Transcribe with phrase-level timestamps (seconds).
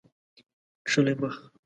[0.85, 1.35] کښلی مخ